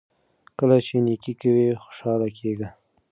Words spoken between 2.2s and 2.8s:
کیږئ.